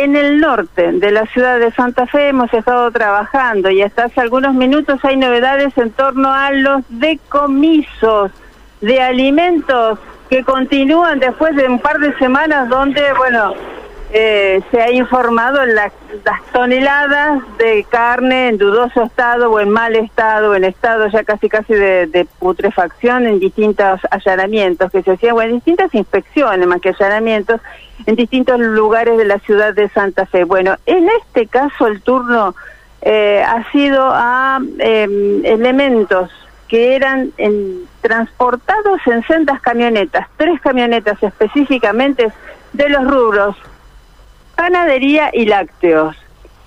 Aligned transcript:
en 0.00 0.16
el 0.16 0.40
norte 0.40 0.92
de 0.92 1.10
la 1.10 1.26
ciudad 1.26 1.58
de 1.58 1.70
Santa 1.72 2.06
Fe 2.06 2.28
hemos 2.28 2.50
estado 2.54 2.90
trabajando 2.90 3.68
y 3.70 3.82
hasta 3.82 4.04
hace 4.04 4.22
algunos 4.22 4.54
minutos 4.54 4.98
hay 5.04 5.18
novedades 5.18 5.76
en 5.76 5.90
torno 5.90 6.32
a 6.32 6.50
los 6.52 6.82
decomisos 6.88 8.30
de 8.80 9.02
alimentos 9.02 9.98
que 10.30 10.42
continúan 10.42 11.18
después 11.18 11.54
de 11.54 11.68
un 11.68 11.78
par 11.78 11.98
de 11.98 12.16
semanas 12.16 12.70
donde, 12.70 13.02
bueno, 13.18 13.52
eh, 14.12 14.60
se 14.72 14.80
ha 14.80 14.90
informado 14.90 15.64
las, 15.66 15.92
las 16.24 16.42
toneladas 16.52 17.42
de 17.58 17.84
carne 17.88 18.48
en 18.48 18.58
dudoso 18.58 19.04
estado 19.04 19.52
o 19.52 19.60
en 19.60 19.70
mal 19.70 19.94
estado, 19.94 20.56
en 20.56 20.64
estado 20.64 21.06
ya 21.06 21.22
casi 21.22 21.48
casi 21.48 21.74
de, 21.74 22.26
putrefacción 22.40 23.26
en 23.26 23.38
distintos 23.38 24.00
allanamientos 24.10 24.90
que 24.90 25.04
se 25.04 25.12
hacían, 25.12 25.36
o 25.36 25.42
en 25.42 25.52
distintas 25.52 25.94
inspecciones 25.94 26.66
más 26.66 26.80
que 26.80 26.88
allanamientos, 26.88 27.60
en 28.04 28.16
distintos 28.16 28.58
lugares 28.58 29.16
de 29.16 29.26
la 29.26 29.38
ciudad 29.38 29.74
de 29.74 29.88
Santa 29.90 30.26
Fe. 30.26 30.42
Bueno, 30.42 30.76
en 30.86 31.08
este 31.20 31.46
caso 31.46 31.86
el 31.86 32.02
turno 32.02 32.56
eh, 33.02 33.44
ha 33.46 33.70
sido 33.70 34.10
a 34.12 34.58
em, 34.78 35.44
elementos 35.44 36.32
que 36.66 36.96
eran 36.96 37.32
transportados 38.00 39.00
en 39.06 39.22
sendas 39.24 39.60
camionetas, 39.60 40.26
tres 40.36 40.60
camionetas 40.60 41.22
específicamente 41.22 42.32
de 42.72 42.88
los 42.88 43.04
rubros 43.04 43.56
Panadería 44.60 45.30
y 45.32 45.46
lácteos. 45.46 46.14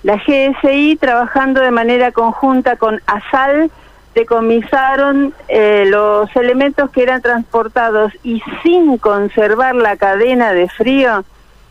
La 0.02 0.16
GSI, 0.16 0.96
trabajando 0.96 1.60
de 1.60 1.70
manera 1.70 2.10
conjunta 2.10 2.74
con 2.74 3.00
ASAL, 3.06 3.70
decomisaron 4.16 5.32
eh, 5.46 5.84
los 5.86 6.28
elementos 6.34 6.90
que 6.90 7.04
eran 7.04 7.22
transportados 7.22 8.12
y 8.24 8.42
sin 8.64 8.98
conservar 8.98 9.76
la 9.76 9.96
cadena 9.96 10.52
de 10.52 10.68
frío 10.68 11.24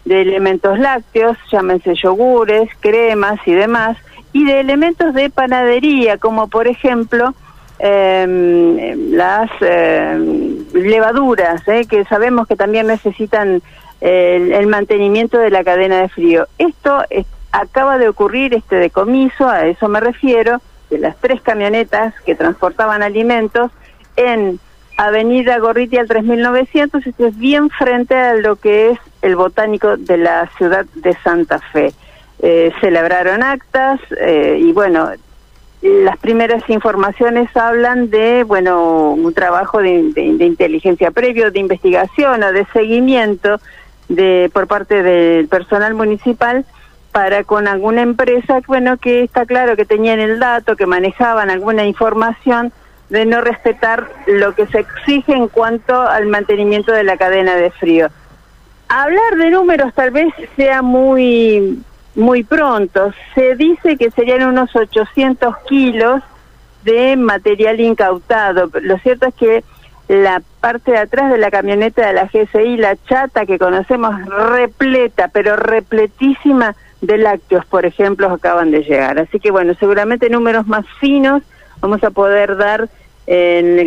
de 0.06 0.22
elementos 0.22 0.80
lácteos, 0.80 1.36
llámense 1.52 1.94
yogures, 1.94 2.70
cremas 2.80 3.42
y 3.46 3.52
demás, 3.52 3.98
y 4.32 4.46
de 4.46 4.62
elementos 4.62 5.14
de 5.14 5.30
panadería, 5.30 6.20
como 6.20 6.48
por 6.48 6.68
ejemplo 6.68 7.34
em, 7.80 9.12
las 9.12 9.52
em, 9.60 10.64
levaduras, 10.72 11.68
eh, 11.68 11.86
que 11.86 12.06
sabemos 12.06 12.48
que 12.48 12.56
también 12.56 12.88
necesitan 12.88 13.62
el, 14.04 14.68
mantenimiento 14.68 15.38
de 15.38 15.50
la 15.50 15.64
cadena 15.64 16.02
de 16.02 16.10
frío. 16.10 16.48
Esto 16.58 17.04
acaba 17.52 17.98
de 17.98 18.10
ocurrir, 18.10 18.54
este 18.54 18.76
decomiso, 18.76 19.48
a 19.48 19.66
eso 19.68 19.88
me 19.88 20.02
refiero, 20.02 20.62
de 20.90 20.98
las 21.00 21.16
tres 21.18 21.42
camionetas 21.42 22.14
que 22.26 22.36
transportaban 22.36 23.02
alimentos 23.02 23.72
en 24.18 24.60
Avenida 24.98 25.58
Gorriti 25.58 25.98
al 25.98 26.08
3900, 26.08 27.08
esto 27.08 27.28
es 27.28 27.38
bien 27.38 27.70
frente 27.70 28.16
a 28.16 28.36
lo 28.36 28.58
que 28.58 28.92
es 28.92 29.00
el 29.22 29.36
botánico 29.36 29.98
de 29.98 30.18
la 30.18 30.50
ciudad 30.58 30.86
de 30.96 31.16
Santa 31.24 31.60
Fe. 31.60 31.94
Eh, 32.40 32.74
celebraron 32.82 33.42
actas 33.42 34.02
eh, 34.20 34.60
y 34.60 34.74
bueno, 34.74 35.10
las 35.82 36.18
primeras 36.18 36.70
informaciones 36.70 37.56
hablan 37.56 38.10
de, 38.10 38.44
bueno, 38.44 39.12
un 39.12 39.34
trabajo 39.34 39.80
de, 39.80 40.12
de 40.14 40.46
inteligencia 40.46 41.12
previo, 41.12 41.52
de 41.52 41.60
investigación 41.60 42.44
o 42.44 42.52
de 42.52 42.66
seguimiento 42.74 43.60
de 44.16 44.50
por 44.54 44.68
parte 44.68 45.04
del 45.04 45.48
personal 45.48 45.94
municipal 45.94 46.66
para 47.12 47.44
con 47.44 47.68
alguna 47.68 48.02
empresa, 48.02 48.60
bueno, 48.68 48.98
que 48.98 49.24
está 49.24 49.46
claro 49.46 49.76
que 49.76 49.86
tenían 49.86 50.20
el 50.20 50.40
dato, 50.40 50.76
que 50.76 50.88
manejaban 50.88 51.50
alguna 51.50 51.86
información 51.86 52.74
de 53.10 53.26
no 53.26 53.42
respetar 53.42 54.10
lo 54.26 54.56
que 54.56 54.66
se 54.68 54.80
exige 54.80 55.34
en 55.34 55.48
cuanto 55.48 56.02
al 56.02 56.26
mantenimiento 56.26 56.92
de 56.92 57.04
la 57.04 57.18
cadena 57.18 57.56
de 57.56 57.70
frío. 57.70 58.08
Hablar 58.88 59.38
de 59.38 59.52
números 59.52 59.94
tal 59.94 60.12
vez 60.12 60.34
sea 60.56 60.82
muy 60.82 61.84
muy 62.16 62.44
pronto. 62.44 63.12
Se 63.34 63.56
dice 63.56 63.98
que 63.98 64.12
serían 64.12 64.48
unos 64.48 64.76
800 64.76 65.58
kilos 65.68 66.22
de 66.84 67.16
material 67.16 67.80
incautado. 67.80 68.70
Lo 68.82 68.98
cierto 69.00 69.28
es 69.28 69.36
que 69.36 69.64
la 70.08 70.42
parte 70.60 70.92
de 70.92 70.98
atrás 70.98 71.32
de 71.32 71.38
la 71.38 71.52
camioneta 71.52 72.06
de 72.06 72.14
la 72.14 72.26
GSI, 72.26 72.78
la 72.78 72.96
chata 73.08 73.46
que 73.46 73.58
conocemos, 73.58 74.14
repleta, 74.26 75.30
pero 75.30 75.56
repletísima 75.56 76.76
de 77.02 77.18
lácteos, 77.18 77.66
por 77.66 77.86
ejemplo, 77.86 78.30
acaban 78.30 78.72
de 78.72 78.84
llegar. 78.84 79.20
Así 79.20 79.40
que 79.40 79.52
bueno, 79.52 79.74
seguramente 79.80 80.30
números 80.30 80.68
más 80.68 80.86
finos 81.00 81.44
vamos 81.82 82.04
a 82.04 82.12
poder 82.12 82.58
dar 82.58 82.90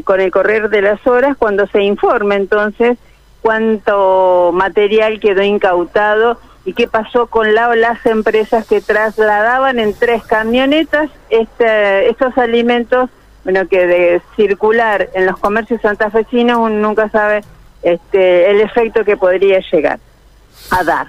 con 0.05 0.21
el 0.21 0.31
correr 0.31 0.71
de 0.71 0.81
las 0.81 1.07
horas 1.07 1.37
cuando 1.37 1.67
se 1.67 1.83
informe 1.83 2.37
entonces 2.37 2.97
cuánto 3.43 4.51
material 4.55 5.21
quedó 5.21 5.43
incautado 5.43 6.41
y 6.65 6.73
qué 6.73 6.89
pasó 6.89 7.27
con 7.27 7.55
la 7.55 7.75
las 7.77 8.05
empresas 8.07 8.67
que 8.67 8.81
trasladaban 8.81 9.79
en 9.79 9.93
tres 9.93 10.25
camionetas 10.25 11.11
este, 11.29 12.09
estos 12.09 12.37
alimentos 12.39 13.11
bueno, 13.47 13.69
que 13.69 13.87
de 13.87 14.21
circular 14.35 15.09
en 15.15 15.25
los 15.25 15.39
comercios 15.39 15.81
santafesinos 15.81 16.59
uno 16.59 16.81
nunca 16.81 17.09
sabe 17.11 17.45
este, 17.81 18.51
el 18.51 18.61
efecto 18.61 19.05
que 19.05 19.17
podría 19.17 19.61
llegar 19.71 20.01
a 20.73 20.83
dar. 20.83 21.07